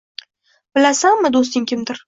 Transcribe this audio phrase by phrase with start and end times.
[0.79, 1.99] Bilasanmi, do’sting kimdir